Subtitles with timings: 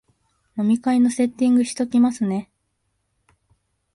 [0.57, 2.49] 飲み会のセッティングしときますね